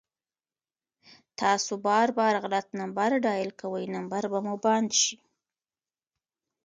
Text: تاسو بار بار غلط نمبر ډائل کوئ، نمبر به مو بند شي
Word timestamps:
تاسو 1.39 1.71
بار 1.85 2.07
بار 2.17 2.33
غلط 2.43 2.67
نمبر 2.79 3.09
ډائل 3.25 3.49
کوئ، 3.61 3.83
نمبر 3.95 4.21
به 4.31 4.39
مو 4.45 4.55
بند 4.63 4.89
شي 5.01 5.15